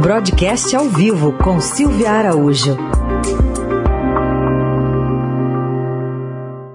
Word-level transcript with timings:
Broadcast 0.00 0.76
ao 0.76 0.84
vivo 0.84 1.36
com 1.38 1.60
Silvia 1.60 2.12
Araújo. 2.12 2.76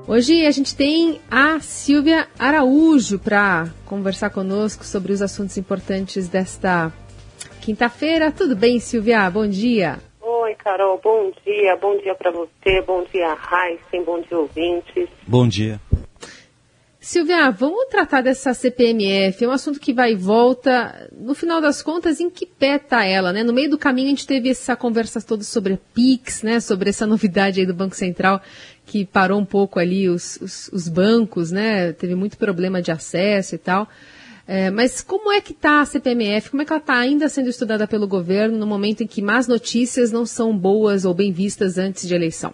Hoje 0.05 0.46
a 0.46 0.52
gente 0.52 0.76
tem 0.76 1.21
a 1.31 1.62
Silvia 1.62 2.28
Araújo 2.38 3.17
para 3.17 3.70
conversar 3.86 4.29
conosco 4.29 4.83
sobre 4.83 5.13
os 5.13 5.21
assuntos 5.21 5.57
importantes 5.57 6.28
desta 6.28 6.91
quinta-feira. 7.62 8.30
Tudo 8.30 8.57
bem, 8.57 8.82
Silvia? 8.82 9.30
Bom 9.30 9.48
dia. 9.48 10.00
Oi, 10.21 10.55
Carol. 10.55 11.00
Bom 11.02 11.32
dia. 11.46 11.78
Bom 11.78 11.98
dia 12.00 12.16
para 12.16 12.30
você. 12.30 12.82
Bom 12.86 13.05
dia, 13.14 13.38
Heisen. 13.38 14.04
Bom 14.04 14.20
dia, 14.20 14.38
ouvintes. 14.38 15.08
Bom 15.26 15.48
dia. 15.48 15.80
Silvia, 17.05 17.51
vamos 17.51 17.89
tratar 17.89 18.21
dessa 18.21 18.54
CPMF. 18.54 19.43
É 19.43 19.47
um 19.49 19.52
assunto 19.52 19.77
que 19.77 19.91
vai 19.91 20.13
e 20.13 20.15
volta. 20.15 21.09
No 21.11 21.35
final 21.35 21.59
das 21.59 21.81
contas, 21.81 22.21
em 22.21 22.29
que 22.29 22.45
pé 22.45 22.77
está 22.77 23.03
ela? 23.03 23.33
Né? 23.33 23.43
No 23.43 23.52
meio 23.52 23.70
do 23.70 23.77
caminho, 23.77 24.07
a 24.07 24.11
gente 24.11 24.25
teve 24.25 24.48
essa 24.48 24.73
conversa 24.73 25.21
toda 25.21 25.44
sobre 25.44 25.73
a 25.73 25.77
PIX, 25.94 26.44
né? 26.44 26.59
sobre 26.61 26.91
essa 26.91 27.05
novidade 27.05 27.59
aí 27.59 27.66
do 27.66 27.73
Banco 27.73 27.94
Central, 27.94 28.41
que 28.85 29.03
parou 29.05 29.38
um 29.38 29.44
pouco 29.44 29.80
ali 29.80 30.08
os, 30.08 30.38
os, 30.38 30.70
os 30.70 30.88
bancos, 30.88 31.52
né? 31.52 31.91
teve 31.91 32.16
muito 32.16 32.38
problema 32.38 32.81
de 32.81 32.89
acesso 32.89 33.53
e 33.53 33.58
tal. 33.58 33.89
É, 34.47 34.72
mas 34.72 35.02
como 35.02 35.30
é 35.30 35.41
que 35.41 35.52
está 35.52 35.81
a 35.81 35.85
CPMF? 35.85 36.52
Como 36.52 36.61
é 36.61 36.66
que 36.66 36.72
ela 36.72 36.80
está 36.80 36.97
ainda 36.97 37.27
sendo 37.27 37.49
estudada 37.49 37.85
pelo 37.85 38.08
governo 38.08 38.58
no 38.58 38.66
momento 38.66 39.03
em 39.03 39.08
que 39.08 39.22
más 39.22 39.45
notícias 39.45 40.09
não 40.09 40.25
são 40.25 40.58
boas 40.58 41.03
ou 41.03 41.13
bem 41.13 41.33
vistas 41.33 41.77
antes 41.77 42.08
de 42.08 42.16
eleição? 42.16 42.53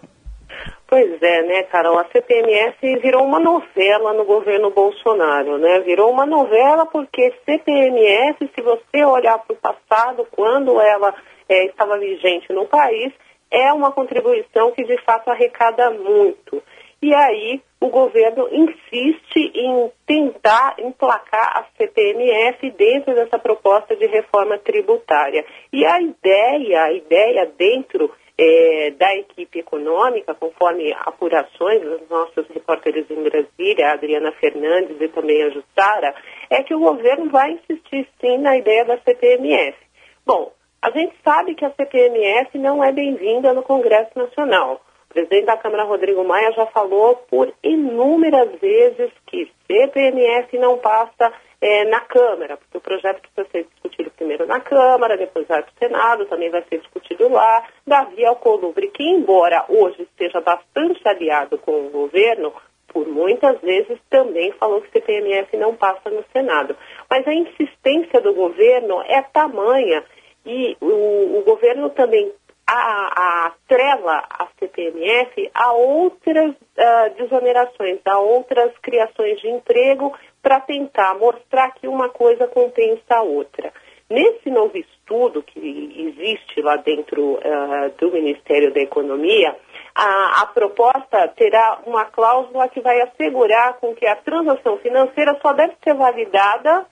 Pois 0.90 1.22
é, 1.22 1.42
né, 1.42 1.62
Carol? 1.62 2.00
A 2.00 2.04
CPMF 2.06 2.96
virou 2.98 3.24
uma 3.24 3.38
novela 3.38 4.12
no 4.12 4.24
governo 4.24 4.72
Bolsonaro, 4.72 5.56
né? 5.56 5.78
Virou 5.86 6.10
uma 6.10 6.26
novela 6.26 6.84
porque 6.84 7.32
CPMF, 7.46 8.50
se 8.52 8.60
você 8.60 9.04
olhar 9.04 9.38
para 9.38 9.54
o 9.54 9.56
passado, 9.56 10.26
quando 10.32 10.80
ela 10.80 11.14
é, 11.48 11.66
estava 11.66 11.96
vigente 11.96 12.52
no 12.52 12.66
país, 12.66 13.12
é 13.52 13.72
uma 13.72 13.92
contribuição 13.92 14.72
que 14.72 14.82
de 14.82 15.00
fato 15.04 15.30
arrecada 15.30 15.92
muito. 15.92 16.60
E 17.00 17.14
aí 17.14 17.62
o 17.80 17.88
governo 17.88 18.48
insiste 18.50 19.52
em 19.54 19.92
tentar 20.04 20.74
emplacar 20.80 21.56
a 21.56 21.66
CPMF 21.78 22.68
dentro 22.72 23.14
dessa 23.14 23.38
proposta 23.38 23.94
de 23.94 24.06
reforma 24.06 24.58
tributária. 24.58 25.44
E 25.72 25.86
a 25.86 26.00
ideia, 26.00 26.82
a 26.82 26.92
ideia 26.92 27.46
dentro 27.56 28.10
é, 28.42 28.90
da 28.92 29.14
equipe 29.16 29.58
econômica, 29.58 30.34
conforme 30.34 30.94
apurações 31.00 31.82
dos 31.82 32.08
nossos 32.08 32.48
repórteres 32.48 33.04
em 33.10 33.22
Brasília, 33.22 33.88
a 33.88 33.92
Adriana 33.92 34.32
Fernandes 34.32 34.98
e 34.98 35.08
também 35.08 35.42
a 35.42 35.50
Jussara, 35.50 36.14
é 36.48 36.62
que 36.62 36.74
o 36.74 36.80
governo 36.80 37.30
vai 37.30 37.50
insistir 37.52 38.08
sim 38.18 38.38
na 38.38 38.56
ideia 38.56 38.86
da 38.86 38.96
CPMF. 38.98 39.76
Bom, 40.24 40.52
a 40.80 40.90
gente 40.90 41.14
sabe 41.22 41.54
que 41.54 41.66
a 41.66 41.70
CPMF 41.70 42.56
não 42.56 42.82
é 42.82 42.90
bem-vinda 42.90 43.52
no 43.52 43.62
Congresso 43.62 44.18
Nacional. 44.18 44.80
O 45.10 45.14
presidente 45.14 45.46
da 45.46 45.56
Câmara, 45.56 45.82
Rodrigo 45.82 46.22
Maia, 46.22 46.52
já 46.52 46.66
falou 46.66 47.16
por 47.28 47.52
inúmeras 47.64 48.48
vezes 48.60 49.10
que 49.26 49.50
CPMF 49.66 50.56
não 50.56 50.78
passa 50.78 51.32
é, 51.60 51.84
na 51.86 51.98
Câmara, 51.98 52.56
porque 52.56 52.78
o 52.78 52.80
projeto 52.80 53.20
precisa 53.20 53.48
ser 53.50 53.64
discutido 53.64 54.10
primeiro 54.12 54.46
na 54.46 54.60
Câmara, 54.60 55.16
depois 55.16 55.48
vai 55.48 55.62
para 55.62 55.72
o 55.72 55.78
Senado, 55.78 56.26
também 56.26 56.48
vai 56.48 56.62
ser 56.68 56.78
discutido 56.78 57.28
lá. 57.28 57.66
Davi 57.84 58.24
Alcolumbre, 58.24 58.86
que 58.88 59.02
embora 59.02 59.64
hoje 59.68 60.02
esteja 60.02 60.40
bastante 60.40 61.06
aliado 61.06 61.58
com 61.58 61.86
o 61.86 61.90
governo, 61.90 62.52
por 62.86 63.08
muitas 63.08 63.60
vezes 63.60 63.98
também 64.08 64.52
falou 64.52 64.80
que 64.80 64.92
CPMF 64.92 65.56
não 65.56 65.74
passa 65.74 66.08
no 66.08 66.24
Senado. 66.32 66.76
Mas 67.10 67.26
a 67.26 67.34
insistência 67.34 68.20
do 68.20 68.32
governo 68.32 69.02
é 69.02 69.20
tamanha 69.22 70.04
e 70.46 70.76
o, 70.80 71.38
o 71.38 71.42
governo 71.44 71.90
também 71.90 72.32
a, 72.70 73.46
atrela 73.46 74.24
a 74.30 74.46
CPMF 74.60 75.50
a 75.52 75.72
outras 75.72 76.50
uh, 76.52 77.14
desonerações, 77.16 77.98
a 78.04 78.18
outras 78.20 78.72
criações 78.78 79.40
de 79.40 79.48
emprego 79.48 80.16
para 80.40 80.60
tentar 80.60 81.14
mostrar 81.14 81.72
que 81.72 81.88
uma 81.88 82.08
coisa 82.08 82.46
compensa 82.46 83.16
a 83.16 83.22
outra. 83.22 83.72
Nesse 84.08 84.50
novo 84.50 84.76
estudo 84.76 85.42
que 85.42 85.60
existe 85.96 86.60
lá 86.60 86.76
dentro 86.76 87.34
uh, 87.34 87.90
do 87.98 88.10
Ministério 88.10 88.72
da 88.72 88.80
Economia, 88.80 89.56
a, 89.94 90.42
a, 90.42 90.46
proposta 90.46 91.28
terá 91.28 91.80
uma 91.86 92.04
cláusula 92.06 92.68
que 92.68 92.80
vai 92.80 93.00
assegurar 93.00 93.78
com 93.78 93.94
que 93.94 94.06
a 94.06 94.16
transação 94.16 94.78
financeira 94.78 95.38
só 95.40 95.52
deve 95.52 95.74
ser 95.82 95.94
validada 95.94 96.86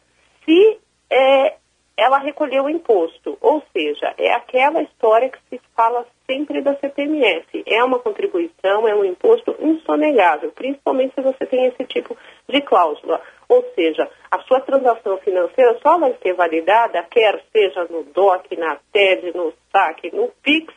se 0.44 0.78
é, 1.10 1.56
ela 1.98 2.18
recolheu 2.18 2.64
o 2.64 2.70
imposto. 2.70 3.36
Ou 3.40 3.60
seja, 3.72 4.14
é 4.16 4.32
aquela 4.32 4.80
história 4.82 5.28
que 5.28 5.38
se 5.50 5.60
fala 5.76 6.06
sempre 6.24 6.62
da 6.62 6.76
CPMF. 6.76 7.64
É 7.66 7.82
uma 7.82 7.98
contribuição, 7.98 8.86
é 8.86 8.94
um 8.94 9.04
imposto 9.04 9.56
insonegável, 9.58 10.52
principalmente 10.52 11.14
se 11.14 11.20
você 11.20 11.44
tem 11.46 11.66
esse 11.66 11.84
tipo 11.84 12.16
de 12.48 12.60
cláusula. 12.60 13.20
Ou 13.48 13.64
seja, 13.74 14.08
a 14.30 14.38
sua 14.42 14.60
transação 14.60 15.18
financeira 15.18 15.76
só 15.82 15.98
vai 15.98 16.14
ser 16.22 16.34
validada, 16.34 17.02
quer 17.10 17.42
seja 17.52 17.84
no 17.90 18.04
DOC, 18.04 18.56
na 18.56 18.78
TED, 18.92 19.36
no 19.36 19.52
SAC, 19.72 20.12
no 20.12 20.28
PIX, 20.42 20.72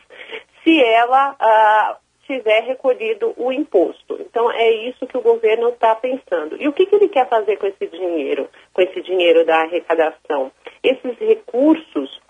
se 0.64 0.82
ela 0.82 1.36
ah, 1.38 1.98
tiver 2.26 2.64
recolhido 2.64 3.34
o 3.36 3.52
imposto. 3.52 4.18
Então, 4.20 4.50
é 4.50 4.70
isso 4.88 5.06
que 5.06 5.16
o 5.16 5.22
governo 5.22 5.70
está 5.70 5.94
pensando. 5.94 6.56
E 6.60 6.68
o 6.68 6.72
que, 6.72 6.86
que 6.86 6.94
ele 6.94 7.08
quer 7.08 7.28
fazer 7.28 7.56
com 7.56 7.66
esse 7.66 7.86
dinheiro, 7.86 8.48
com 8.72 8.82
esse 8.82 9.00
dinheiro 9.02 9.44
da 9.44 9.62
arrecadação? 9.62 10.50
Esses 10.82 11.18
recursos, 11.18 12.20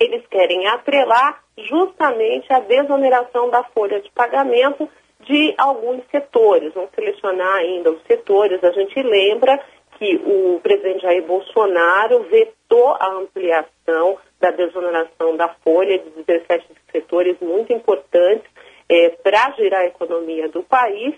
eles 0.00 0.26
querem 0.28 0.66
atrelar 0.66 1.42
justamente 1.56 2.52
a 2.52 2.60
desoneração 2.60 3.50
da 3.50 3.62
folha 3.64 4.00
de 4.00 4.10
pagamento 4.12 4.88
de 5.20 5.54
alguns 5.58 6.02
setores. 6.10 6.72
Vamos 6.72 6.90
selecionar 6.94 7.56
ainda 7.56 7.90
os 7.90 8.02
setores. 8.04 8.62
A 8.62 8.70
gente 8.70 9.02
lembra 9.02 9.60
que 9.98 10.16
o 10.24 10.60
presidente 10.60 11.02
Jair 11.02 11.24
Bolsonaro 11.24 12.22
vetou 12.24 12.96
a 13.00 13.12
ampliação 13.14 14.16
da 14.40 14.50
desoneração 14.52 15.36
da 15.36 15.48
folha 15.64 15.98
de 15.98 16.10
17 16.22 16.66
setores 16.92 17.36
muito 17.40 17.72
importantes 17.72 18.48
é, 18.88 19.10
para 19.22 19.52
girar 19.52 19.82
a 19.82 19.86
economia 19.86 20.48
do 20.48 20.62
país. 20.62 21.14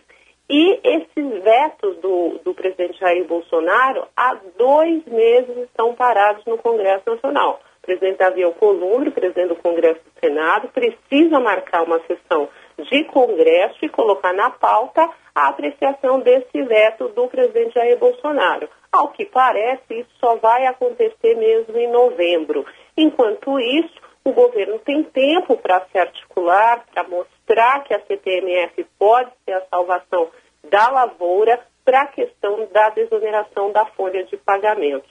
E 0.48 0.80
esses 0.82 1.42
vetos 1.44 1.96
do, 1.98 2.40
do 2.44 2.52
presidente 2.52 2.98
Jair 2.98 3.24
Bolsonaro 3.24 4.08
há 4.16 4.36
dois 4.58 5.04
meses 5.06 5.56
estão 5.58 5.94
parados 5.94 6.44
no 6.44 6.58
Congresso 6.58 7.08
Nacional. 7.08 7.60
O 7.78 7.86
presidente 7.86 8.18
Davi 8.18 8.42
Alcolumbre, 8.42 9.12
presidente 9.12 9.48
do 9.48 9.56
Congresso 9.56 10.00
do 10.00 10.20
Senado, 10.20 10.68
precisa 10.68 11.38
marcar 11.38 11.84
uma 11.84 12.00
sessão 12.00 12.48
de 12.78 13.04
Congresso 13.04 13.78
e 13.82 13.88
colocar 13.88 14.32
na 14.32 14.50
pauta 14.50 15.08
a 15.34 15.48
apreciação 15.48 16.18
desse 16.20 16.62
veto 16.64 17.08
do 17.08 17.28
presidente 17.28 17.74
Jair 17.74 17.96
Bolsonaro. 17.96 18.68
Ao 18.90 19.08
que 19.08 19.24
parece, 19.24 20.00
isso 20.00 20.10
só 20.18 20.34
vai 20.34 20.66
acontecer 20.66 21.36
mesmo 21.36 21.78
em 21.78 21.90
novembro. 21.90 22.66
Enquanto 22.96 23.58
isso, 23.60 24.00
o 24.24 24.32
governo 24.32 24.78
tem 24.80 25.02
tempo 25.04 25.56
para 25.56 25.86
se 25.90 25.98
articular, 25.98 26.84
para 26.92 27.04
mostrar 27.04 27.39
que 27.84 27.94
a 27.94 28.00
CPMF 28.06 28.86
pode 28.98 29.30
ser 29.44 29.52
a 29.54 29.66
salvação 29.66 30.30
da 30.70 30.88
lavoura 30.88 31.60
para 31.84 32.02
a 32.02 32.06
questão 32.06 32.68
da 32.72 32.90
desoneração 32.90 33.72
da 33.72 33.84
folha 33.86 34.24
de 34.24 34.36
pagamentos. 34.36 35.10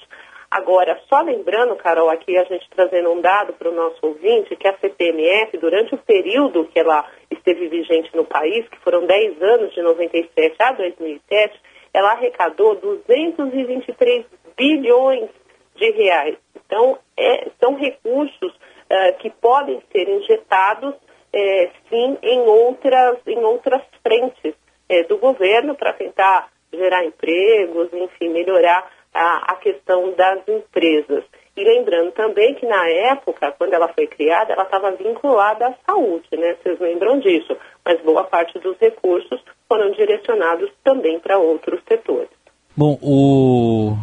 Agora, 0.50 1.00
só 1.08 1.22
lembrando, 1.22 1.76
Carol, 1.76 2.10
aqui 2.10 2.38
a 2.38 2.44
gente 2.46 2.68
trazendo 2.72 3.12
um 3.12 3.22
dado 3.22 3.54
para 3.54 3.70
o 3.70 3.76
nosso 3.76 4.00
ouvinte, 4.02 4.56
que 4.56 4.68
a 4.68 4.78
CPMF, 4.78 5.58
durante 5.58 5.94
o 5.94 5.98
período 5.98 6.66
que 6.66 6.80
ela 6.80 7.06
esteve 7.30 7.68
vigente 7.68 8.16
no 8.16 8.26
país, 8.26 8.68
que 8.70 8.80
foram 8.80 9.06
10 9.06 9.42
anos, 9.42 9.74
de 9.74 9.82
97 9.82 10.56
a 10.60 10.72
2007, 10.72 11.62
ela 11.94 12.14
arrecadou 12.14 12.76
223 12.76 14.26
bilhões 14.58 15.30
de 15.76 15.92
reais. 15.92 16.38
Então, 16.66 16.98
é, 17.18 17.50
são 17.60 17.76
recursos 17.76 18.52
uh, 18.52 19.18
que 19.20 19.30
podem 19.30 19.82
ser 19.92 20.10
injetados, 20.10 20.96
uh, 21.34 21.72
sim, 21.90 22.18
em 22.22 22.40
outras, 22.42 23.18
em 23.28 23.40
outras 23.40 23.82
frentes 24.04 24.54
uh, 24.54 25.08
do 25.08 25.18
governo 25.18 25.76
para 25.76 25.94
tentar 25.94 26.50
gerar 26.72 27.06
empregos, 27.06 27.90
enfim, 27.94 28.30
melhorar 28.30 28.90
a, 29.14 29.54
a 29.54 29.56
questão 29.56 30.14
das 30.16 30.48
empresas. 30.48 31.24
E 31.58 31.64
lembrando 31.64 32.12
também 32.12 32.54
que 32.56 32.66
na 32.66 32.88
época, 32.88 33.54
quando 33.58 33.74
ela 33.74 33.90
foi 33.90 34.08
criada, 34.08 34.54
ela 34.54 34.64
estava 34.64 34.92
vinculada 34.92 35.68
à 35.68 35.74
saúde, 35.86 36.28
né? 36.32 36.56
Vocês 36.62 36.80
lembram 36.80 37.20
disso? 37.20 37.56
Mas 37.84 38.02
boa 38.02 38.24
parte 38.24 38.58
dos 38.60 38.78
recursos 38.80 39.42
foram 39.68 39.92
direcionados 39.92 40.72
também 40.84 41.20
para 41.20 41.38
outros 41.38 41.82
setores. 41.88 42.30
Bom, 42.78 42.98
o... 43.02 43.94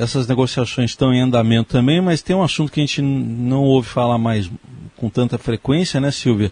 essas 0.00 0.26
negociações 0.26 0.90
estão 0.90 1.12
em 1.12 1.20
andamento 1.20 1.70
também, 1.70 2.00
mas 2.00 2.22
tem 2.22 2.34
um 2.34 2.42
assunto 2.42 2.72
que 2.72 2.80
a 2.80 2.86
gente 2.86 3.02
não 3.02 3.62
ouve 3.62 3.88
falar 3.88 4.16
mais 4.16 4.50
com 4.96 5.08
tanta 5.08 5.38
frequência, 5.38 6.00
né, 6.00 6.10
Silvia? 6.10 6.50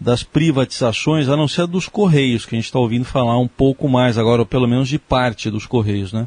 Das 0.00 0.22
privatizações, 0.22 1.28
a 1.28 1.36
não 1.36 1.46
ser 1.46 1.66
dos 1.66 1.88
Correios, 1.88 2.46
que 2.46 2.54
a 2.54 2.58
gente 2.58 2.64
está 2.64 2.78
ouvindo 2.78 3.04
falar 3.04 3.38
um 3.38 3.48
pouco 3.48 3.88
mais 3.88 4.16
agora, 4.16 4.42
ou 4.42 4.46
pelo 4.46 4.66
menos 4.66 4.88
de 4.88 4.98
parte 4.98 5.50
dos 5.50 5.66
Correios, 5.66 6.12
né? 6.12 6.26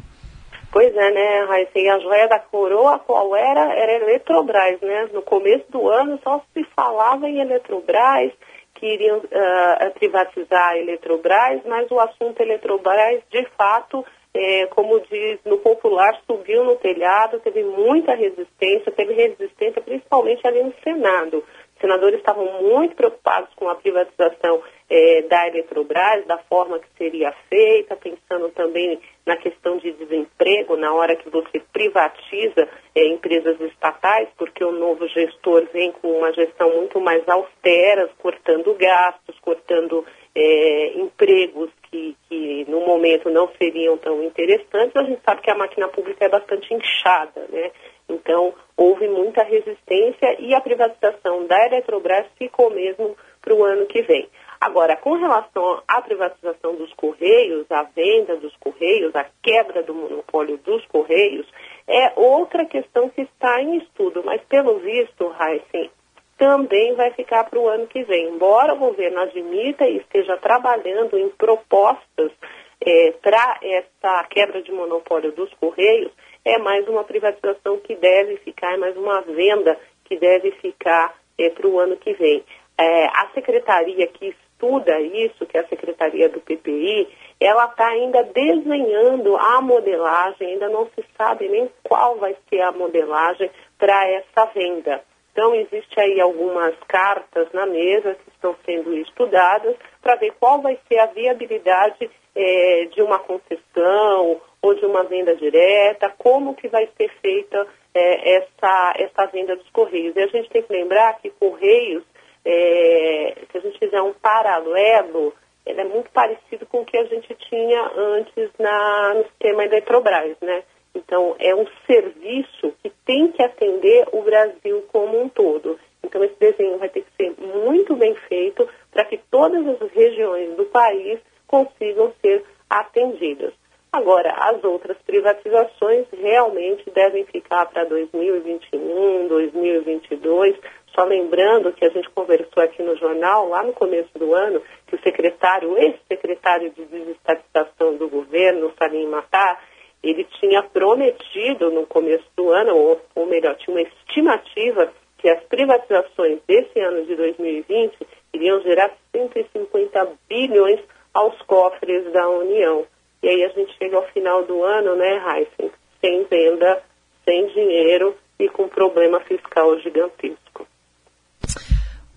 Pois 0.74 0.92
é, 0.92 1.10
né, 1.12 1.44
Raíssa? 1.48 1.78
E 1.78 1.88
a 1.88 2.00
joia 2.00 2.28
da 2.28 2.40
coroa, 2.40 2.98
qual 2.98 3.36
era? 3.36 3.72
Era 3.74 3.92
Eletrobras, 3.92 4.80
né? 4.80 5.08
No 5.12 5.22
começo 5.22 5.64
do 5.70 5.88
ano 5.88 6.18
só 6.24 6.42
se 6.52 6.64
falava 6.74 7.28
em 7.28 7.40
Eletrobras, 7.40 8.32
que 8.74 8.86
iriam 8.86 9.18
uh, 9.18 9.90
privatizar 9.94 10.70
a 10.70 10.78
Eletrobras, 10.78 11.62
mas 11.64 11.88
o 11.92 12.00
assunto 12.00 12.40
Eletrobras, 12.40 13.22
de 13.30 13.46
fato, 13.56 14.04
é, 14.34 14.66
como 14.66 15.00
diz 15.00 15.38
no 15.44 15.58
popular, 15.58 16.20
subiu 16.26 16.64
no 16.64 16.74
telhado, 16.76 17.38
teve 17.38 17.62
muita 17.62 18.14
resistência, 18.14 18.90
teve 18.90 19.14
resistência 19.14 19.80
principalmente 19.80 20.44
ali 20.44 20.62
no 20.64 20.74
Senado. 20.82 21.44
Os 21.74 21.80
senadores 21.80 22.18
estavam 22.18 22.62
muito 22.62 22.96
preocupados 22.96 23.52
com 23.54 23.68
a 23.68 23.76
privatização 23.76 24.60
é, 24.90 25.22
da 25.22 25.46
Eletrobras, 25.48 26.26
da 26.26 26.38
forma 26.38 26.80
que 26.80 26.88
seria 26.98 27.32
feita, 27.48 27.96
pensando 27.96 28.48
também 28.50 28.98
na 29.24 29.36
questão 29.36 29.76
de 29.76 29.92
desemprego, 29.92 30.76
na 30.76 30.92
hora 30.92 31.16
que 31.16 31.28
você 31.30 31.60
privatiza 31.72 32.68
é, 32.94 33.06
empresas 33.06 33.60
estatais, 33.60 34.28
porque 34.36 34.64
o 34.64 34.72
novo 34.72 35.06
gestor 35.08 35.66
vem 35.72 35.92
com 35.92 36.10
uma 36.10 36.32
gestão 36.32 36.74
muito 36.74 37.00
mais 37.00 37.26
austera, 37.28 38.08
cortando 38.18 38.74
gastos, 38.74 39.38
cortando 39.40 40.04
é, 40.34 40.98
empregos 40.98 41.70
que, 41.90 42.16
que 42.28 42.64
no 42.68 42.80
momento 42.80 43.30
não 43.30 43.48
seriam 43.56 43.96
tão 43.98 44.22
interessantes. 44.22 44.96
A 44.96 45.04
gente 45.04 45.22
sabe 45.24 45.42
que 45.42 45.50
a 45.50 45.54
máquina 45.54 45.88
pública 45.88 46.24
é 46.24 46.28
bastante 46.28 46.74
inchada, 46.74 47.46
né? 47.50 47.70
Então, 48.08 48.52
houve 48.76 49.08
muita 49.08 49.42
resistência 49.42 50.36
e 50.38 50.54
a 50.54 50.60
privatização 50.60 51.46
da 51.46 51.66
Eletrobras 51.66 52.26
ficou 52.36 52.70
mesmo 52.70 53.16
para 53.40 53.54
o 53.54 53.64
ano 53.64 53.86
que 53.86 54.02
vem. 54.02 54.28
Agora, 54.60 54.96
com 54.96 55.12
relação 55.12 55.82
à 55.86 56.00
privatização 56.00 56.74
dos 56.74 56.92
Correios, 56.94 57.66
a 57.70 57.82
venda 57.82 58.36
dos 58.36 58.54
Correios, 58.56 59.14
a 59.14 59.26
quebra 59.42 59.82
do 59.82 59.94
monopólio 59.94 60.58
dos 60.58 60.84
Correios, 60.86 61.46
é 61.86 62.12
outra 62.16 62.64
questão 62.64 63.10
que 63.10 63.22
está 63.22 63.60
em 63.62 63.78
estudo, 63.78 64.22
mas 64.24 64.42
pelo 64.44 64.78
visto, 64.78 65.34
Heisen, 65.38 65.90
também 66.36 66.94
vai 66.94 67.10
ficar 67.12 67.44
para 67.44 67.58
o 67.58 67.68
ano 67.68 67.86
que 67.86 68.02
vem. 68.04 68.28
Embora 68.28 68.74
o 68.74 68.78
governo 68.78 69.20
admita 69.20 69.86
e 69.86 69.98
esteja 69.98 70.36
trabalhando 70.38 71.18
em 71.18 71.28
propostas 71.30 72.32
é, 72.80 73.12
para 73.22 73.58
essa 73.62 74.24
quebra 74.24 74.62
de 74.62 74.72
monopólio 74.72 75.32
dos 75.32 75.52
Correios, 75.54 76.12
é 76.44 76.58
mais 76.58 76.86
uma 76.88 77.04
privatização 77.04 77.78
que 77.78 77.94
deve 77.94 78.36
ficar, 78.38 78.74
é 78.74 78.76
mais 78.76 78.96
uma 78.96 79.22
venda 79.22 79.78
que 80.04 80.18
deve 80.18 80.50
ficar 80.52 81.14
é, 81.38 81.48
para 81.50 81.66
o 81.66 81.78
ano 81.78 81.96
que 81.96 82.12
vem. 82.14 82.44
É, 82.76 83.06
a 83.06 83.30
secretaria 83.32 84.06
que 84.08 84.34
estuda 84.54 85.00
isso, 85.00 85.46
que 85.46 85.56
é 85.56 85.60
a 85.60 85.68
Secretaria 85.68 86.28
do 86.28 86.40
PPI, 86.40 87.08
ela 87.40 87.66
está 87.66 87.86
ainda 87.88 88.22
desenhando 88.24 89.36
a 89.36 89.60
modelagem, 89.60 90.52
ainda 90.52 90.68
não 90.68 90.86
se 90.86 91.04
sabe 91.16 91.48
nem 91.48 91.70
qual 91.82 92.16
vai 92.16 92.36
ser 92.48 92.60
a 92.62 92.72
modelagem 92.72 93.50
para 93.78 94.08
essa 94.08 94.46
venda. 94.46 95.02
Então, 95.34 95.52
existe 95.52 95.98
aí 95.98 96.20
algumas 96.20 96.76
cartas 96.86 97.48
na 97.52 97.66
mesa 97.66 98.14
que 98.14 98.30
estão 98.30 98.54
sendo 98.64 98.96
estudadas 98.98 99.74
para 100.00 100.14
ver 100.14 100.32
qual 100.38 100.62
vai 100.62 100.78
ser 100.88 101.00
a 101.00 101.06
viabilidade 101.06 102.08
é, 102.36 102.84
de 102.84 103.02
uma 103.02 103.18
concessão 103.18 104.40
ou 104.62 104.74
de 104.74 104.86
uma 104.86 105.02
venda 105.02 105.34
direta, 105.34 106.14
como 106.16 106.54
que 106.54 106.68
vai 106.68 106.88
ser 106.96 107.10
feita 107.20 107.66
é, 107.92 108.36
essa, 108.36 108.94
essa 108.96 109.26
venda 109.26 109.56
dos 109.56 109.68
Correios. 109.70 110.14
E 110.14 110.20
a 110.20 110.28
gente 110.28 110.48
tem 110.50 110.62
que 110.62 110.72
lembrar 110.72 111.18
que 111.18 111.30
Correios 111.30 112.04
é, 112.44 113.34
se 113.50 113.58
a 113.58 113.60
gente 113.60 113.78
fizer 113.78 114.02
um 114.02 114.12
paralelo, 114.12 115.34
ele 115.64 115.80
é 115.80 115.84
muito 115.84 116.10
parecido 116.10 116.64
com 116.66 116.82
o 116.82 116.84
que 116.84 116.96
a 116.96 117.04
gente 117.06 117.34
tinha 117.34 117.90
antes 117.96 118.50
na, 118.58 119.14
no 119.14 119.24
sistema 119.24 119.64
Eletrobras, 119.64 120.36
né? 120.40 120.62
Então, 120.94 121.34
é 121.38 121.54
um 121.54 121.66
serviço 121.86 122.72
que 122.82 122.90
tem 123.04 123.32
que 123.32 123.42
atender 123.42 124.06
o 124.12 124.22
Brasil 124.22 124.84
como 124.92 125.20
um 125.20 125.28
todo. 125.28 125.78
Então, 126.02 126.22
esse 126.22 126.38
desenho 126.38 126.78
vai 126.78 126.88
ter 126.88 127.02
que 127.02 127.16
ser 127.16 127.34
muito 127.40 127.96
bem 127.96 128.14
feito 128.28 128.68
para 128.92 129.04
que 129.04 129.18
todas 129.30 129.66
as 129.66 129.90
regiões 129.90 130.54
do 130.56 130.64
país 130.66 131.18
consigam 131.46 132.12
ser 132.20 132.44
atendidas. 132.70 133.52
Agora, 133.92 134.32
as 134.32 134.64
outras 134.64 134.96
privatizações 135.06 136.06
realmente 136.12 136.90
devem 136.90 137.24
ficar 137.26 137.66
para 137.66 137.84
2021, 137.84 139.28
2022, 139.28 140.56
só 140.94 141.04
lembrando 141.04 141.72
que 141.72 141.84
a 141.84 141.90
gente 141.90 142.10
conversou 142.10 142.60
aqui 142.60 142.82
no 142.82 142.96
jornal, 142.96 143.48
lá 143.48 143.62
no 143.62 143.72
começo 143.72 144.10
do 144.18 144.34
ano, 144.34 144.60
que 144.88 144.96
o 144.96 145.00
secretário, 145.00 145.78
ex-secretário 145.78 146.70
de 146.70 146.84
desestatização 146.86 147.96
do 147.96 148.08
governo, 148.08 148.72
Salim 148.76 149.06
Matar, 149.06 149.62
ele 150.10 150.24
tinha 150.38 150.62
prometido 150.62 151.70
no 151.70 151.86
começo 151.86 152.24
do 152.36 152.50
ano, 152.50 152.76
ou, 152.76 153.00
ou 153.14 153.26
melhor, 153.26 153.56
tinha 153.56 153.74
uma 153.74 153.82
estimativa 153.82 154.92
que 155.18 155.28
as 155.28 155.42
privatizações 155.44 156.38
desse 156.46 156.78
ano 156.80 157.06
de 157.06 157.16
2020 157.16 157.96
iriam 158.34 158.60
gerar 158.62 158.90
150 159.12 160.08
bilhões 160.28 160.80
aos 161.14 161.40
cofres 161.42 162.12
da 162.12 162.28
União. 162.28 162.84
E 163.22 163.28
aí 163.28 163.44
a 163.44 163.48
gente 163.48 163.74
chega 163.78 163.96
ao 163.96 164.06
final 164.08 164.44
do 164.44 164.62
ano, 164.62 164.94
né, 164.96 165.16
Heisen, 165.16 165.72
sem 166.00 166.24
venda, 166.24 166.82
sem 167.24 167.46
dinheiro 167.46 168.14
e 168.38 168.48
com 168.48 168.68
problema 168.68 169.20
fiscal 169.20 169.78
gigantesco. 169.80 170.66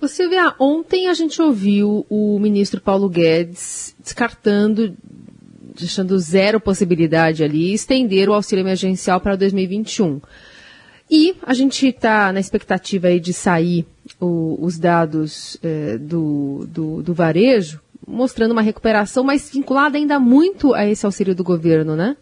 Ô 0.01 0.07
Silvia, 0.07 0.54
ontem 0.60 1.07
a 1.07 1.13
gente 1.13 1.42
ouviu 1.42 2.06
o 2.10 2.38
ministro 2.40 2.81
Paulo 2.81 3.10
Guedes 3.10 3.95
descartando, 3.98 4.95
deixando 5.79 6.18
zero 6.19 6.59
possibilidade 6.59 7.44
ali, 7.44 7.74
estender 7.74 8.29
o 8.29 8.33
auxílio 8.33 8.63
emergencial 8.63 9.19
para 9.19 9.35
2021. 9.35 10.21
E 11.09 11.35
a 11.41 11.53
gente 11.53 11.88
está 11.88 12.33
na 12.33 12.39
expectativa 12.39 13.07
aí 13.07 13.19
de 13.19 13.33
sair 13.33 13.85
o, 14.19 14.57
os 14.59 14.77
dados 14.77 15.57
eh, 15.63 15.97
do, 15.97 16.65
do, 16.68 17.01
do 17.01 17.13
varejo, 17.13 17.79
mostrando 18.06 18.51
uma 18.51 18.62
recuperação, 18.62 19.24
mas 19.24 19.50
vinculada 19.50 19.97
ainda 19.97 20.19
muito 20.19 20.74
a 20.74 20.85
esse 20.85 21.06
auxílio 21.06 21.33
do 21.33 21.44
governo, 21.44 21.95
né? 21.95 22.18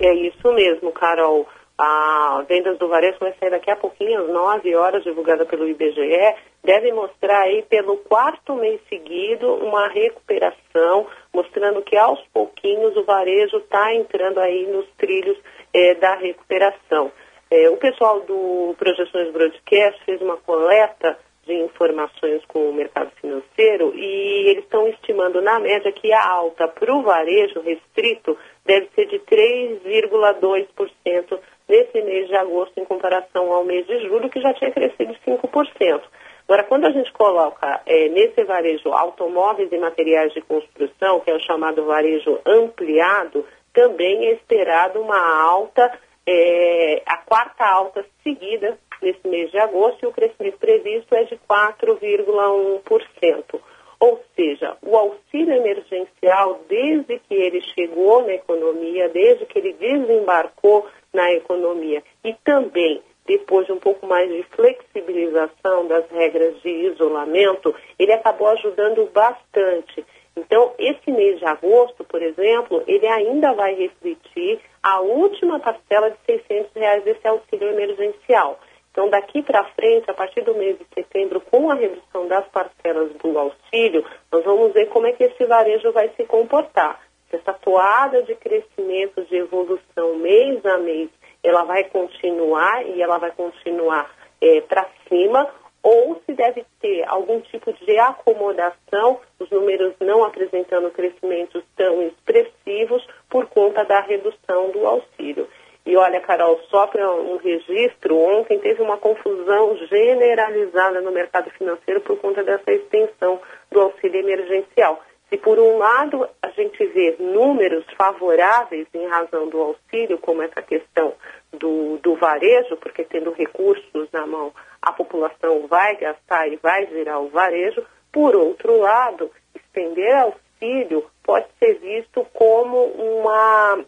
É 0.00 0.12
isso 0.26 0.52
mesmo, 0.52 0.90
Carol. 0.90 1.46
A 1.76 2.44
vendas 2.48 2.78
do 2.78 2.86
varejo 2.86 3.18
vai 3.18 3.34
sair 3.34 3.50
daqui 3.50 3.68
a 3.68 3.76
pouquinho, 3.76 4.22
às 4.22 4.28
9 4.28 4.76
horas, 4.76 5.02
divulgada 5.02 5.44
pelo 5.44 5.68
IBGE, 5.68 6.36
deve 6.62 6.92
mostrar 6.92 7.42
aí 7.42 7.62
pelo 7.62 7.96
quarto 7.96 8.54
mês 8.54 8.80
seguido 8.88 9.52
uma 9.54 9.88
recuperação, 9.88 11.08
mostrando 11.32 11.82
que 11.82 11.96
aos 11.96 12.20
pouquinhos 12.32 12.96
o 12.96 13.02
varejo 13.02 13.56
está 13.56 13.92
entrando 13.92 14.38
aí 14.38 14.68
nos 14.68 14.86
trilhos 14.96 15.36
eh, 15.72 15.94
da 15.94 16.14
recuperação. 16.14 17.10
Eh, 17.50 17.68
o 17.70 17.76
pessoal 17.76 18.20
do 18.20 18.76
Projeções 18.78 19.32
Broadcast 19.32 20.00
fez 20.04 20.22
uma 20.22 20.36
coleta 20.36 21.18
de 21.44 21.54
informações 21.54 22.44
com 22.46 22.70
o 22.70 22.72
mercado 22.72 23.10
financeiro 23.20 23.92
e 23.94 24.48
eles 24.48 24.64
estão 24.64 24.88
estimando 24.88 25.42
na 25.42 25.58
média 25.58 25.92
que 25.92 26.10
a 26.12 26.26
alta 26.26 26.66
para 26.68 26.94
o 26.94 27.02
varejo 27.02 27.60
restrito 27.60 28.38
deve 28.64 28.88
ser 28.94 29.06
de 29.06 29.18
3,2% 29.20 31.38
nesse 31.68 32.00
mês 32.02 32.28
de 32.28 32.36
agosto 32.36 32.78
em 32.78 32.84
comparação 32.84 33.52
ao 33.52 33.64
mês 33.64 33.84
de 33.86 34.06
julho, 34.06 34.30
que 34.30 34.40
já 34.40 34.54
tinha 34.54 34.70
crescido 34.70 35.16
5%. 35.26 36.02
Agora, 36.46 36.62
quando 36.64 36.86
a 36.86 36.90
gente 36.90 37.10
coloca 37.12 37.80
é, 37.86 38.08
nesse 38.08 38.44
varejo 38.44 38.92
automóveis 38.92 39.72
e 39.72 39.78
materiais 39.78 40.32
de 40.34 40.42
construção, 40.42 41.20
que 41.20 41.30
é 41.30 41.34
o 41.34 41.40
chamado 41.40 41.86
varejo 41.86 42.38
ampliado, 42.46 43.46
também 43.72 44.26
é 44.26 44.34
esperado 44.34 45.00
uma 45.00 45.42
alta, 45.42 45.98
é, 46.26 47.02
a 47.06 47.16
quarta 47.18 47.64
alta 47.64 48.04
seguida 48.22 48.78
nesse 49.00 49.26
mês 49.26 49.50
de 49.50 49.58
agosto, 49.58 50.02
e 50.02 50.06
o 50.06 50.12
crescimento 50.12 50.58
previsto 50.58 51.14
é 51.14 51.24
de 51.24 51.38
4,1%. 51.48 53.60
Ou 54.00 54.20
seja, 54.36 54.76
o 54.82 54.96
auxílio 54.96 55.54
emergencial, 55.54 56.60
desde 56.68 57.20
que 57.20 57.34
ele 57.34 57.62
chegou 57.74 58.22
na 58.22 58.34
economia, 58.34 59.08
desde 59.08 59.46
que 59.46 59.58
ele 59.58 59.72
desembarcou 59.72 60.86
na 61.14 61.32
economia 61.32 62.02
e 62.22 62.34
também 62.44 63.02
depois 63.26 63.66
de 63.66 63.72
um 63.72 63.78
pouco 63.78 64.06
mais 64.06 64.28
de 64.28 64.42
flexibilização 64.54 65.86
das 65.86 66.04
regras 66.10 66.60
de 66.60 66.68
isolamento, 66.68 67.74
ele 67.98 68.12
acabou 68.12 68.48
ajudando 68.48 69.08
bastante. 69.12 70.04
Então, 70.36 70.74
esse 70.78 71.10
mês 71.10 71.38
de 71.38 71.44
agosto, 71.46 72.04
por 72.04 72.20
exemplo, 72.20 72.82
ele 72.86 73.06
ainda 73.06 73.52
vai 73.52 73.74
refletir 73.74 74.60
a 74.82 75.00
última 75.00 75.60
parcela 75.60 76.10
de 76.10 76.18
600 76.26 76.70
reais 76.74 77.04
desse 77.04 77.26
auxílio 77.26 77.70
emergencial. 77.70 78.58
Então, 78.90 79.08
daqui 79.08 79.42
para 79.42 79.64
frente, 79.70 80.10
a 80.10 80.14
partir 80.14 80.42
do 80.42 80.54
mês 80.54 80.78
de 80.78 80.86
setembro, 80.94 81.40
com 81.40 81.70
a 81.70 81.74
redução 81.74 82.28
das 82.28 82.46
parcelas 82.48 83.12
do 83.14 83.38
auxílio, 83.38 84.04
nós 84.30 84.44
vamos 84.44 84.72
ver 84.72 84.86
como 84.86 85.06
é 85.06 85.12
que 85.12 85.24
esse 85.24 85.44
varejo 85.46 85.90
vai 85.92 86.10
se 86.16 86.24
comportar. 86.26 87.00
Essa 87.32 87.52
toada 87.52 88.22
de 88.22 88.34
crescimento, 88.36 89.24
de 89.24 89.36
evolução 89.36 90.16
mês 90.16 90.64
a 90.64 90.78
mês, 90.78 91.10
ela 91.42 91.64
vai 91.64 91.84
continuar 91.84 92.86
e 92.86 93.02
ela 93.02 93.18
vai 93.18 93.30
continuar 93.32 94.10
é, 94.40 94.60
para 94.62 94.86
cima, 95.08 95.48
ou 95.82 96.20
se 96.24 96.32
deve 96.32 96.64
ter 96.80 97.04
algum 97.06 97.40
tipo 97.40 97.70
de 97.72 97.98
acomodação, 97.98 99.20
os 99.38 99.50
números 99.50 99.94
não 100.00 100.24
apresentando 100.24 100.90
crescimentos 100.90 101.62
tão 101.76 102.02
expressivos 102.02 103.06
por 103.28 103.46
conta 103.48 103.84
da 103.84 104.00
redução 104.00 104.70
do 104.70 104.86
auxílio. 104.86 105.46
E 105.86 105.94
olha, 105.96 106.18
Carol, 106.20 106.58
só 106.70 106.86
para 106.86 107.12
um 107.12 107.36
registro, 107.36 108.16
ontem 108.16 108.58
teve 108.58 108.80
uma 108.80 108.96
confusão 108.96 109.76
generalizada 109.86 111.02
no 111.02 111.12
mercado 111.12 111.50
financeiro 111.50 112.00
por 112.00 112.18
conta 112.18 112.42
dessa 112.42 112.72
extensão 112.72 113.38
do 113.70 113.82
auxílio 113.82 114.20
emergencial. 114.20 115.02
Se 115.28 115.38
por 115.38 115.58
um 115.58 115.78
lado 115.78 116.28
a 116.42 116.50
gente 116.50 116.84
vê 116.86 117.16
números 117.18 117.84
favoráveis 117.96 118.86
em 118.94 119.06
razão 119.06 119.48
do 119.48 119.60
auxílio, 119.60 120.18
como 120.18 120.42
essa 120.42 120.62
questão 120.62 121.14
do, 121.52 121.98
do 121.98 122.14
varejo, 122.16 122.76
porque 122.76 123.04
tendo 123.04 123.32
recursos 123.32 124.08
na 124.12 124.26
mão, 124.26 124.52
a 124.80 124.92
população 124.92 125.66
vai 125.66 125.96
gastar 125.96 126.48
e 126.48 126.56
vai 126.56 126.86
virar 126.86 127.18
o 127.20 127.28
varejo, 127.28 127.84
por 128.12 128.36
outro 128.36 128.78
lado, 128.78 129.30
estender 129.54 130.14
auxílio 130.14 131.04
pode 131.22 131.46
ser 131.58 131.74
visto 131.80 132.24
como 132.32 132.84
uma 132.84 133.84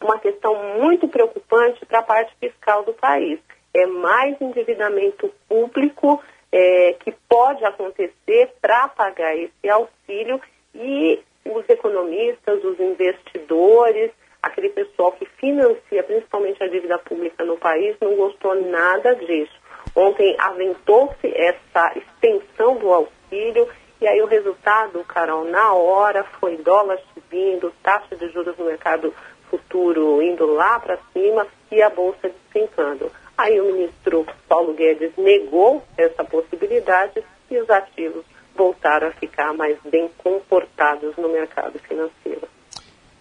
uma 0.00 0.18
questão 0.18 0.54
muito 0.78 1.08
preocupante 1.08 1.84
para 1.86 2.00
a 2.00 2.02
parte 2.02 2.34
fiscal 2.38 2.84
do 2.84 2.92
país. 2.92 3.40
É 3.74 3.86
mais 3.86 4.38
endividamento 4.40 5.32
público 5.48 6.22
é, 6.52 6.94
que 7.00 7.12
pode 7.28 7.64
acontecer 7.64 8.52
para 8.60 8.88
pagar 8.88 9.36
esse 9.36 9.68
auxílio 9.68 10.40
e 10.78 11.22
os 11.44 11.68
economistas, 11.68 12.62
os 12.64 12.78
investidores, 12.80 14.10
aquele 14.42 14.68
pessoal 14.70 15.12
que 15.12 15.26
financia 15.26 16.02
principalmente 16.02 16.62
a 16.62 16.68
dívida 16.68 16.98
pública 16.98 17.44
no 17.44 17.56
país 17.56 17.96
não 18.00 18.16
gostou 18.16 18.54
nada 18.54 19.14
disso. 19.14 19.54
Ontem 19.94 20.36
aventou-se 20.38 21.26
essa 21.34 21.92
extensão 21.96 22.76
do 22.76 22.92
auxílio 22.92 23.68
e 24.00 24.06
aí 24.06 24.20
o 24.20 24.26
resultado, 24.26 25.02
Carol, 25.04 25.44
na 25.44 25.72
hora 25.72 26.22
foi 26.38 26.56
dólar 26.58 26.98
subindo, 27.14 27.72
taxa 27.82 28.14
de 28.14 28.28
juros 28.28 28.56
no 28.58 28.66
mercado 28.66 29.14
futuro 29.48 30.20
indo 30.22 30.44
lá 30.46 30.78
para 30.78 30.98
cima 31.12 31.46
e 31.70 31.80
a 31.80 31.88
bolsa 31.88 32.28
despencando. 32.28 33.10
Aí 33.38 33.60
o 33.60 33.72
ministro 33.72 34.26
Paulo 34.48 34.74
Guedes 34.74 35.12
negou 35.16 35.82
essa 35.96 36.24
possibilidade 36.24 37.22
e 37.50 37.58
os 37.58 37.70
ativos 37.70 38.24
voltaram 38.56 39.08
a 39.08 39.12
ficar 39.12 39.52
mais 39.52 39.76
bem 39.90 40.08
comportados 40.18 41.16
no 41.16 41.28
mercado 41.28 41.78
financeiro. 41.80 42.48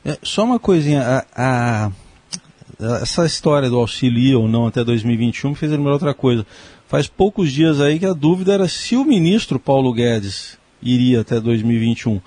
É, 0.03 0.17
só 0.21 0.43
uma 0.43 0.59
coisinha, 0.59 1.01
a, 1.01 1.25
a, 1.35 1.91
essa 3.01 3.25
história 3.25 3.69
do 3.69 3.77
auxílio 3.77 4.41
ou 4.41 4.47
não 4.47 4.67
até 4.67 4.83
2021 4.83 5.49
me 5.51 5.55
fez 5.55 5.71
lembrar 5.71 5.93
outra 5.93 6.13
coisa. 6.13 6.45
Faz 6.87 7.07
poucos 7.07 7.51
dias 7.51 7.81
aí 7.81 7.97
que 7.97 8.05
a 8.05 8.13
dúvida 8.13 8.53
era 8.53 8.67
se 8.67 8.95
o 8.95 9.03
ministro 9.03 9.59
Paulo 9.59 9.91
Guedes 9.91 10.59
iria 10.81 11.21
até 11.21 11.39
2021. 11.39 12.21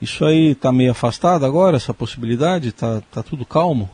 Isso 0.00 0.24
aí 0.24 0.52
está 0.52 0.72
meio 0.72 0.92
afastado 0.92 1.44
agora, 1.44 1.76
essa 1.76 1.92
possibilidade? 1.92 2.68
Está 2.68 3.02
tá 3.10 3.22
tudo 3.22 3.44
calmo? 3.44 3.90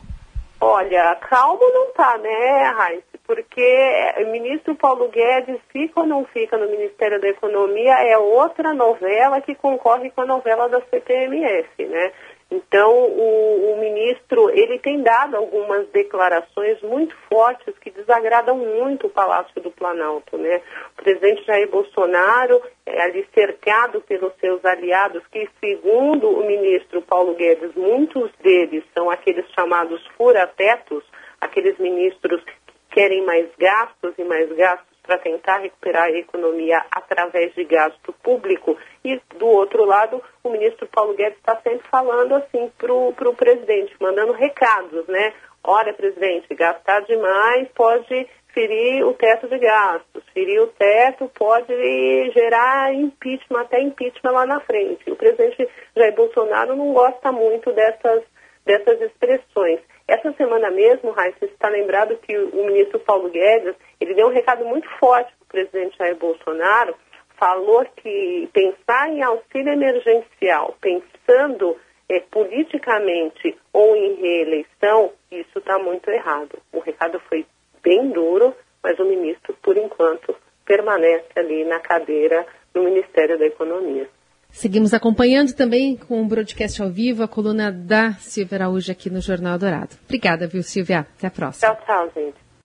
Olha, 0.59 1.15
calmo 1.15 1.69
não 1.73 1.85
está, 1.89 2.17
né, 2.17 2.63
Raíssa? 2.75 3.05
Porque 3.25 4.13
o 4.19 4.31
ministro 4.31 4.75
Paulo 4.75 5.09
Guedes 5.09 5.59
fica 5.69 6.01
ou 6.01 6.05
não 6.05 6.23
fica 6.25 6.57
no 6.57 6.69
Ministério 6.69 7.19
da 7.19 7.27
Economia 7.27 7.93
é 7.93 8.17
outra 8.17 8.73
novela 8.73 9.41
que 9.41 9.55
concorre 9.55 10.11
com 10.11 10.21
a 10.21 10.25
novela 10.25 10.69
da 10.69 10.79
CPMF, 10.81 11.85
né? 11.85 12.11
Então, 12.51 12.91
o, 12.91 13.73
o, 13.73 13.79
ministro, 13.79 14.51
ele 14.51 14.77
tem 14.77 15.01
dado 15.01 15.35
algumas 15.35 15.87
declarações 15.89 16.79
muito 16.83 17.15
fortes 17.27 17.75
que 17.79 17.89
desagradam 17.89 18.57
muito 18.57 19.07
o 19.07 19.09
Palácio 19.09 19.59
do 19.61 19.71
Planalto, 19.71 20.37
né? 20.37 20.61
O 20.93 21.03
presidente 21.03 21.43
Jair 21.45 21.69
Bolsonaro 21.69 22.61
é 22.85 23.01
ali 23.01 23.27
cercado 23.33 23.99
pelos 24.01 24.31
seus 24.39 24.63
aliados, 24.63 25.23
que 25.31 25.49
segundo 25.59 26.29
o 26.29 26.45
ministro 26.45 27.01
Paulo 27.01 27.33
Guedes, 27.33 27.73
muitos 27.75 28.31
deles 28.43 28.83
são 28.93 29.09
aqueles 29.09 29.49
chamados 29.51 30.05
furatetos, 30.15 31.03
aqueles 31.41 31.77
ministros 31.79 32.43
que 32.43 32.53
querem 32.91 33.25
mais 33.25 33.49
gastos 33.57 34.13
e 34.19 34.23
mais 34.23 34.49
gastos 34.55 34.94
para 35.05 35.19
tentar 35.19 35.59
recuperar 35.59 36.05
a 36.05 36.17
economia 36.17 36.83
através 36.91 37.53
de 37.53 37.63
gasto 37.63 38.13
público. 38.23 38.77
E, 39.03 39.21
do 39.37 39.47
outro 39.47 39.85
lado, 39.85 40.21
o 40.43 40.49
ministro 40.49 40.87
Paulo 40.87 41.13
Guedes 41.13 41.37
está 41.37 41.55
sempre 41.61 41.87
falando 41.89 42.35
assim 42.35 42.71
para 42.77 42.93
o 42.93 43.35
presidente, 43.35 43.95
mandando 43.99 44.33
recados, 44.33 45.07
né? 45.07 45.33
Olha, 45.63 45.93
presidente, 45.93 46.53
gastar 46.53 47.01
demais 47.01 47.67
pode 47.73 48.27
ferir 48.53 49.03
o 49.03 49.13
teto 49.13 49.47
de 49.47 49.57
gastos. 49.59 50.23
Ferir 50.33 50.61
o 50.61 50.67
teto 50.67 51.29
pode 51.35 52.31
gerar 52.31 52.93
impeachment, 52.93 53.61
até 53.61 53.81
impeachment 53.81 54.31
lá 54.31 54.45
na 54.45 54.59
frente. 54.61 55.11
O 55.11 55.15
presidente 55.15 55.67
Jair 55.95 56.15
Bolsonaro 56.15 56.75
não 56.75 56.93
gosta 56.93 57.31
muito 57.31 57.71
dessas, 57.73 58.23
dessas 58.65 59.01
expressões. 59.01 59.81
Essa 60.07 60.31
semana 60.33 60.69
mesmo, 60.69 61.11
Raíssa, 61.11 61.45
está 61.45 61.67
lembrado 61.67 62.17
que 62.17 62.37
o 62.37 62.65
ministro 62.65 62.99
Paulo 62.99 63.29
Guedes, 63.29 63.75
ele 63.99 64.13
deu 64.13 64.27
um 64.27 64.33
recado 64.33 64.65
muito 64.65 64.87
forte 64.99 65.31
para 65.37 65.45
o 65.45 65.47
presidente 65.47 65.97
Jair 65.97 66.15
Bolsonaro, 66.15 66.95
falou 67.37 67.85
que 67.97 68.49
pensar 68.53 69.09
em 69.09 69.21
auxílio 69.21 69.73
emergencial, 69.73 70.75
pensando 70.79 71.77
é, 72.09 72.19
politicamente 72.19 73.57
ou 73.73 73.95
em 73.95 74.15
reeleição, 74.15 75.11
isso 75.31 75.59
está 75.59 75.77
muito 75.79 76.09
errado. 76.09 76.57
O 76.71 76.79
recado 76.79 77.19
foi 77.27 77.45
bem 77.83 78.09
duro, 78.09 78.53
mas 78.83 78.97
o 78.99 79.05
ministro, 79.05 79.55
por 79.61 79.77
enquanto, 79.77 80.35
permanece 80.65 81.27
ali 81.35 81.63
na 81.65 81.79
cadeira 81.79 82.45
no 82.73 82.83
Ministério 82.83 83.37
da 83.37 83.45
Economia. 83.45 84.07
Seguimos 84.49 84.93
acompanhando 84.93 85.53
também 85.53 85.97
com 85.97 86.21
o 86.21 86.25
broadcast 86.25 86.81
ao 86.81 86.89
vivo 86.89 87.23
a 87.23 87.27
coluna 87.27 87.71
da 87.71 88.13
Silvia 88.13 88.59
Araújo 88.59 88.91
aqui 88.91 89.09
no 89.09 89.19
Jornal 89.19 89.57
Dourado. 89.57 89.95
Obrigada, 90.05 90.47
viu, 90.47 90.63
Silvia? 90.63 90.99
Até 90.99 91.27
a 91.27 91.31
próxima. 91.31 91.75
Tchau, 91.75 91.85
tchau, 91.85 92.11
gente. 92.15 92.44